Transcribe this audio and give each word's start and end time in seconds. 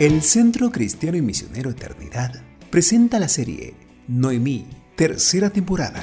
El 0.00 0.22
Centro 0.22 0.72
Cristiano 0.72 1.16
y 1.16 1.22
Misionero 1.22 1.70
Eternidad 1.70 2.42
presenta 2.68 3.20
la 3.20 3.28
serie 3.28 3.74
Noemí, 4.08 4.66
tercera 4.96 5.50
temporada. 5.50 6.02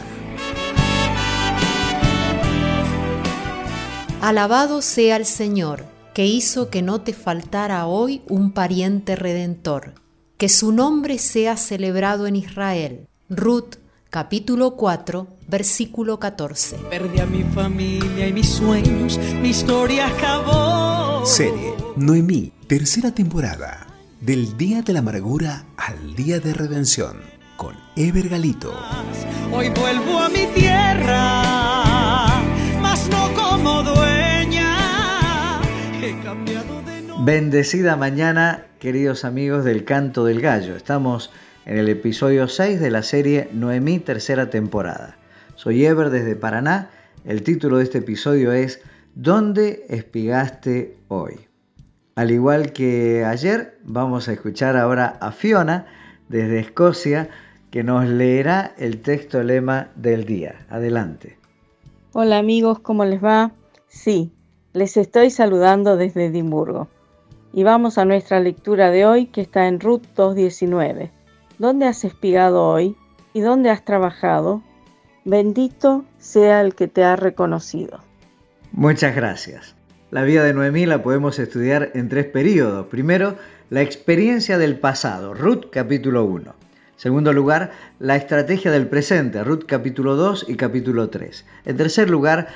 Alabado 4.22 4.82
sea 4.82 5.18
el 5.18 5.26
Señor, 5.26 5.84
que 6.14 6.26
hizo 6.26 6.70
que 6.70 6.82
no 6.82 7.02
te 7.02 7.12
faltara 7.12 7.86
hoy 7.86 8.22
un 8.30 8.54
pariente 8.54 9.18
redentor. 9.18 9.96
Que 10.38 10.48
su 10.48 10.72
nombre 10.72 11.18
sea 11.18 11.58
celebrado 11.58 12.28
en 12.28 12.38
Israel. 12.38 13.08
Ruth, 13.30 13.76
capítulo 14.10 14.78
4, 14.78 15.28
versículo 15.48 16.20
14. 16.20 16.78
Perdí 16.90 17.20
a 17.20 17.26
mi 17.26 17.44
familia 17.44 18.28
y 18.28 18.32
mis 18.32 18.50
sueños, 18.50 19.20
mi 19.42 19.50
historia 19.50 20.08
acabó. 20.08 21.26
Serie 21.26 21.71
Noemí, 22.02 22.52
tercera 22.66 23.12
temporada. 23.12 23.86
Del 24.22 24.58
día 24.58 24.82
de 24.82 24.92
la 24.92 25.00
amargura 25.00 25.66
al 25.78 26.16
día 26.16 26.40
de 26.40 26.52
redención. 26.52 27.18
Con 27.58 27.76
Ever 27.96 28.28
Galito. 28.28 28.74
Hoy 29.52 29.70
vuelvo 29.70 30.18
a 30.18 30.28
mi 30.30 30.48
tierra, 30.56 32.42
mas 32.82 33.08
no 33.08 33.32
como 33.36 33.84
dueña. 33.84 35.62
He 36.02 36.20
cambiado 36.24 36.82
de 36.82 37.04
nombre. 37.04 37.36
Bendecida 37.36 37.96
mañana, 37.96 38.66
queridos 38.80 39.24
amigos 39.24 39.64
del 39.64 39.86
Canto 39.86 40.26
del 40.26 40.42
Gallo. 40.42 40.76
Estamos 40.76 41.30
en 41.68 41.78
el 41.78 41.88
episodio 41.88 42.48
6 42.48 42.80
de 42.80 42.90
la 42.90 43.04
serie 43.04 43.48
Noemí, 43.54 44.00
tercera 44.00 44.50
temporada. 44.50 45.20
Soy 45.56 45.86
Ever 45.86 46.10
desde 46.10 46.36
Paraná. 46.36 46.90
El 47.26 47.44
título 47.44 47.78
de 47.78 47.84
este 47.84 48.00
episodio 48.00 48.54
es 48.54 48.82
¿Dónde 49.14 49.86
espigaste 49.88 50.98
hoy? 51.08 51.51
Al 52.22 52.30
igual 52.30 52.72
que 52.72 53.26
ayer, 53.26 53.80
vamos 53.84 54.28
a 54.28 54.34
escuchar 54.34 54.78
ahora 54.78 55.18
a 55.22 55.32
Fiona 55.32 55.88
desde 56.30 56.60
Escocia 56.60 57.32
que 57.72 57.84
nos 57.84 58.08
leerá 58.08 58.76
el 58.78 59.02
texto 59.02 59.42
lema 59.42 59.90
del 59.96 60.26
día. 60.26 60.68
Adelante. 60.70 61.40
Hola 62.14 62.38
amigos, 62.38 62.78
¿cómo 62.78 63.06
les 63.06 63.24
va? 63.24 63.54
Sí, 63.88 64.32
les 64.74 64.98
estoy 64.98 65.32
saludando 65.32 65.98
desde 65.98 66.28
Edimburgo. 66.28 66.90
Y 67.54 67.64
vamos 67.64 67.98
a 67.98 68.06
nuestra 68.06 68.40
lectura 68.40 68.92
de 68.92 69.04
hoy 69.08 69.26
que 69.26 69.42
está 69.42 69.68
en 69.68 69.80
Ruth 69.80 70.04
2.19. 70.16 71.10
¿Dónde 71.58 71.88
has 71.88 72.04
espigado 72.04 72.68
hoy? 72.68 72.96
¿Y 73.34 73.40
dónde 73.40 73.72
has 73.72 73.84
trabajado? 73.84 74.62
Bendito 75.26 76.06
sea 76.20 76.62
el 76.62 76.76
que 76.76 76.88
te 76.88 77.04
ha 77.04 77.16
reconocido. 77.16 77.98
Muchas 78.74 79.16
gracias. 79.16 79.76
La 80.12 80.24
vida 80.24 80.44
de 80.44 80.54
Noemí 80.54 80.86
la 80.86 81.02
podemos 81.04 81.40
estudiar 81.40 81.92
en 81.94 82.10
tres 82.10 82.26
periodos. 82.26 82.88
Primero, 82.88 83.38
la 83.70 83.82
experiencia 83.82 84.58
del 84.58 84.78
pasado, 84.78 85.34
Ruth 85.34 85.70
capítulo 85.72 86.26
1. 86.26 86.54
Segundo 86.98 87.32
lugar, 87.32 87.72
la 87.98 88.18
estrategia 88.18 88.72
del 88.72 88.88
presente, 88.88 89.42
Ruth 89.42 89.64
capítulo 89.66 90.18
2 90.18 90.48
y 90.50 90.56
capítulo 90.56 91.10
3. 91.10 91.46
En 91.64 91.78
tercer 91.78 92.10
lugar, 92.10 92.50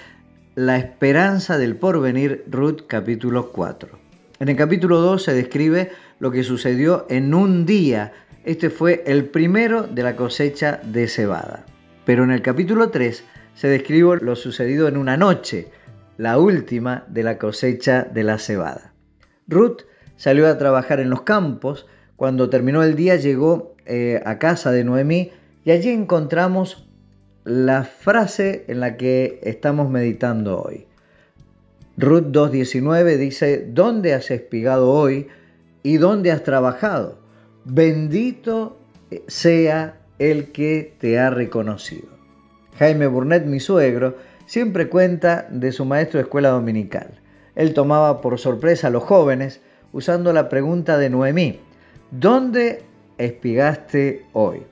la 0.55 0.77
esperanza 0.77 1.57
del 1.57 1.77
porvenir, 1.77 2.43
Ruth 2.51 2.81
capítulo 2.87 3.53
4. 3.53 3.99
En 4.41 4.49
el 4.49 4.57
capítulo 4.57 4.99
2 4.99 5.23
se 5.23 5.33
describe 5.33 5.91
lo 6.19 6.31
que 6.31 6.43
sucedió 6.43 7.05
en 7.09 7.33
un 7.33 7.65
día. 7.65 8.11
Este 8.43 8.69
fue 8.69 9.01
el 9.07 9.29
primero 9.29 9.83
de 9.83 10.03
la 10.03 10.17
cosecha 10.17 10.81
de 10.83 11.07
cebada. 11.07 11.65
Pero 12.03 12.25
en 12.25 12.31
el 12.31 12.41
capítulo 12.41 12.89
3 12.89 13.23
se 13.53 13.69
describe 13.69 14.17
lo 14.19 14.35
sucedido 14.35 14.89
en 14.89 14.97
una 14.97 15.15
noche, 15.15 15.69
la 16.17 16.37
última 16.37 17.05
de 17.07 17.23
la 17.23 17.37
cosecha 17.37 18.03
de 18.03 18.23
la 18.23 18.37
cebada. 18.37 18.93
Ruth 19.47 19.81
salió 20.15 20.47
a 20.47 20.57
trabajar 20.57 20.99
en 20.99 21.09
los 21.09 21.21
campos. 21.21 21.87
Cuando 22.15 22.49
terminó 22.49 22.83
el 22.83 22.95
día 22.95 23.15
llegó 23.15 23.75
eh, 23.85 24.21
a 24.25 24.39
casa 24.39 24.71
de 24.71 24.83
Noemí 24.83 25.31
y 25.63 25.71
allí 25.71 25.89
encontramos 25.89 26.87
la 27.43 27.83
frase 27.83 28.65
en 28.67 28.79
la 28.79 28.97
que 28.97 29.39
estamos 29.43 29.89
meditando 29.89 30.61
hoy. 30.61 30.87
Ruth 31.97 32.25
2.19 32.25 33.17
dice, 33.17 33.65
¿dónde 33.69 34.13
has 34.13 34.31
espigado 34.31 34.91
hoy 34.91 35.27
y 35.83 35.97
dónde 35.97 36.31
has 36.31 36.43
trabajado? 36.43 37.19
Bendito 37.63 38.77
sea 39.27 39.97
el 40.19 40.51
que 40.51 40.93
te 40.99 41.19
ha 41.19 41.29
reconocido. 41.29 42.09
Jaime 42.77 43.07
Burnett, 43.07 43.45
mi 43.45 43.59
suegro, 43.59 44.17
siempre 44.45 44.89
cuenta 44.89 45.47
de 45.49 45.71
su 45.71 45.85
maestro 45.85 46.17
de 46.17 46.23
escuela 46.23 46.49
dominical. 46.49 47.19
Él 47.55 47.73
tomaba 47.73 48.21
por 48.21 48.37
sorpresa 48.39 48.87
a 48.87 48.91
los 48.91 49.03
jóvenes 49.03 49.61
usando 49.91 50.33
la 50.33 50.49
pregunta 50.49 50.97
de 50.97 51.09
Noemí, 51.09 51.59
¿dónde 52.11 52.83
espigaste 53.17 54.25
hoy? 54.33 54.63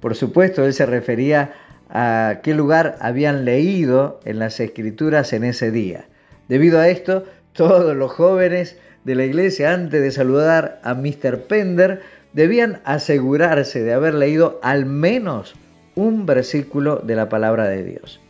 Por 0.00 0.14
supuesto, 0.14 0.64
él 0.64 0.72
se 0.72 0.86
refería 0.86 1.52
a 1.88 2.40
qué 2.42 2.52
lugar 2.54 2.96
habían 3.00 3.44
leído 3.44 4.20
en 4.24 4.38
las 4.38 4.58
escrituras 4.60 5.32
en 5.32 5.44
ese 5.44 5.70
día. 5.70 6.06
Debido 6.48 6.80
a 6.80 6.88
esto, 6.88 7.24
todos 7.52 7.96
los 7.96 8.12
jóvenes 8.12 8.76
de 9.04 9.14
la 9.14 9.24
iglesia, 9.24 9.72
antes 9.72 10.02
de 10.02 10.10
saludar 10.10 10.80
a 10.82 10.94
Mr. 10.94 11.44
Pender, 11.44 12.02
debían 12.32 12.80
asegurarse 12.84 13.82
de 13.82 13.92
haber 13.92 14.14
leído 14.14 14.58
al 14.62 14.84
menos 14.84 15.54
un 15.94 16.26
versículo 16.26 16.96
de 16.96 17.16
la 17.16 17.28
palabra 17.28 17.68
de 17.68 17.84
Dios. 17.84 18.20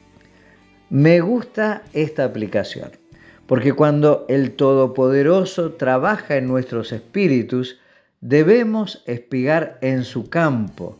Me 0.90 1.20
gusta 1.20 1.82
esta 1.92 2.24
aplicación, 2.24 2.92
porque 3.46 3.72
cuando 3.72 4.24
el 4.28 4.52
Todopoderoso 4.52 5.72
trabaja 5.72 6.36
en 6.36 6.46
nuestros 6.46 6.92
espíritus, 6.92 7.80
debemos 8.20 9.02
espigar 9.06 9.78
en 9.80 10.04
su 10.04 10.30
campo, 10.30 10.96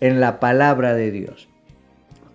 en 0.00 0.20
la 0.20 0.40
palabra 0.40 0.94
de 0.94 1.10
Dios. 1.10 1.48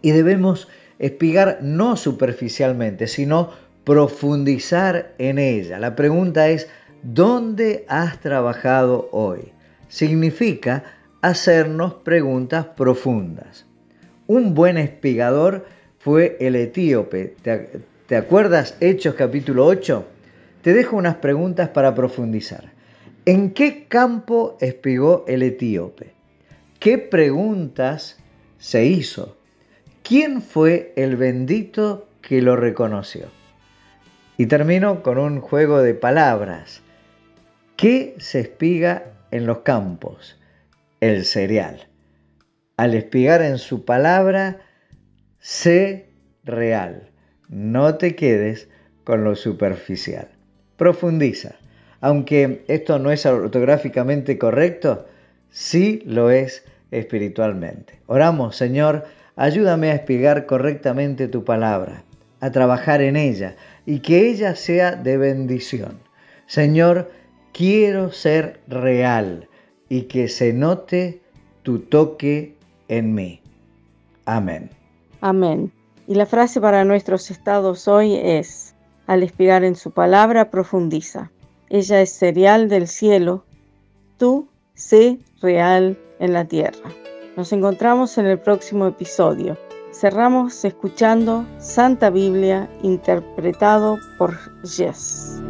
Y 0.04 0.12
debemos 0.12 0.68
espigar 1.00 1.60
no 1.64 1.98
superficialmente, 1.98 3.08
sino 3.08 3.50
profundizar 3.84 5.16
en 5.18 5.40
ella. 5.40 5.80
La 5.80 5.96
pregunta 5.96 6.50
es, 6.50 6.70
¿dónde 7.02 7.84
has 7.88 8.20
trabajado 8.20 9.10
hoy? 9.12 9.54
Significa 9.90 10.84
hacernos 11.22 11.96
preguntas 11.96 12.68
profundas. 12.78 13.66
Un 14.28 14.54
buen 14.54 14.78
espigador 14.78 15.66
fue 16.04 16.38
el 16.40 16.56
etíope. 16.56 17.36
¿Te, 17.42 17.70
¿Te, 18.08 18.16
acuerdas 18.16 18.76
Hechos 18.80 19.16
capítulo 19.16 19.66
8? 19.66 20.06
Te 20.62 20.74
dejo 20.74 20.96
unas 20.96 21.16
preguntas 21.16 21.70
para 21.70 21.94
profundizar. 21.94 22.72
¿En 23.26 23.52
qué 23.52 23.86
campo 23.88 24.58
espigó 24.62 25.26
el 25.28 25.44
etíope? 25.44 26.14
¿Qué 26.80 26.98
preguntas 26.98 28.18
se 28.58 28.86
hizo? 28.86 29.38
¿Quién 30.02 30.42
fue 30.42 30.94
el 30.96 31.16
bendito 31.16 32.08
que 32.22 32.42
lo 32.42 32.56
reconoció? 32.56 33.28
Y 34.38 34.48
termino 34.48 35.04
con 35.04 35.20
un 35.20 35.40
juego 35.40 35.84
de 35.84 35.94
palabras. 35.94 36.82
¿Qué 37.76 38.16
se 38.18 38.40
espiga 38.40 39.14
en 39.30 39.46
los 39.46 39.60
campos? 39.60 40.40
El 41.00 41.26
cereal. 41.26 41.88
Al 42.78 42.96
espigar 42.96 43.44
en 43.44 43.60
su 43.60 43.86
palabra, 43.86 44.62
sé 45.42 46.06
real. 46.46 47.10
No 47.50 47.96
te 47.96 48.16
quedes 48.16 48.70
con 49.04 49.24
lo 49.26 49.36
superficial. 49.36 50.30
Profundiza. 50.78 51.56
Aunque 52.00 52.64
esto 52.68 52.98
no 52.98 53.12
es 53.12 53.26
ortográficamente 53.26 54.38
correcto, 54.38 55.06
sí 55.50 56.02
lo 56.06 56.32
es 56.32 56.64
espiritualmente. 56.92 58.00
Oramos, 58.08 58.56
Señor, 58.56 59.06
ayúdame 59.36 59.92
a 59.92 59.96
espigar 59.96 60.46
correctamente 60.46 61.28
tu 61.28 61.44
palabra, 61.44 62.04
a 62.40 62.52
trabajar 62.52 63.02
en 63.02 63.18
ella 63.18 63.56
y 63.86 64.00
que 64.00 64.30
ella 64.30 64.56
sea 64.56 64.94
de 64.94 65.18
bendición. 65.18 66.00
Señor, 66.48 67.12
quiero 67.54 68.12
ser 68.12 68.60
real 68.68 69.48
y 69.90 70.04
que 70.04 70.28
se 70.28 70.54
note 70.54 71.22
tu 71.64 71.80
toque 71.80 72.56
en 72.88 73.14
mí. 73.14 73.42
Amén. 74.26 74.81
Amén. 75.22 75.72
Y 76.08 76.16
la 76.16 76.26
frase 76.26 76.60
para 76.60 76.84
nuestros 76.84 77.32
estados 77.32 77.88
hoy 77.88 78.16
es, 78.16 78.76
al 79.08 79.24
espigar 79.24 79.64
en 79.64 79.76
su 79.76 79.92
palabra, 79.92 80.50
profundiza. 80.50 81.32
Ella 81.70 82.02
es 82.02 82.12
cereal 82.12 82.68
del 82.68 82.88
cielo, 82.88 83.46
tú 84.18 84.50
sé 84.74 85.20
real 85.42 85.98
en 86.20 86.34
la 86.34 86.46
tierra. 86.46 86.90
Nos 87.38 87.54
encontramos 87.54 88.18
en 88.18 88.26
el 88.26 88.40
próximo 88.40 88.88
episodio. 88.88 89.58
Cerramos 89.94 90.66
escuchando 90.66 91.46
Santa 91.60 92.10
Biblia 92.10 92.70
interpretado 92.82 93.98
por 94.18 94.38
Jess. 94.64 95.42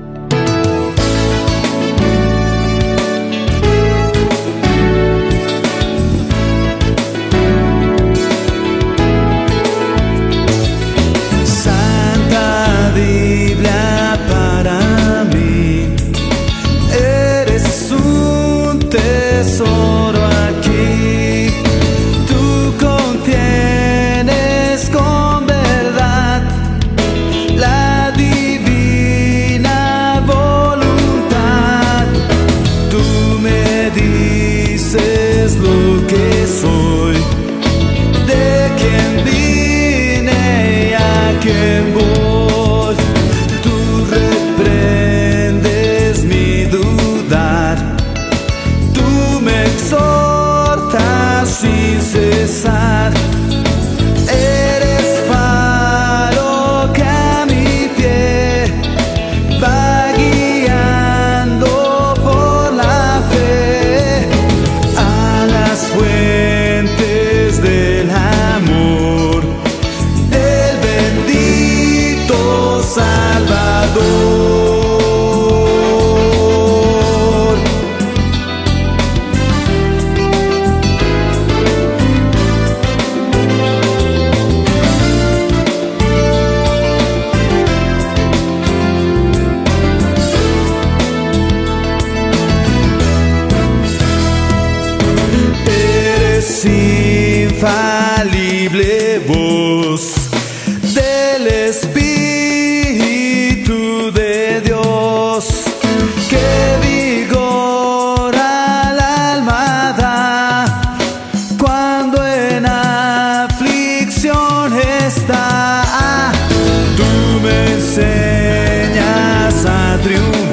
Enseñas 72.91 74.60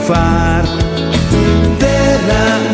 triunfar. 0.09 0.65
De 1.79 2.19
la 2.29 2.68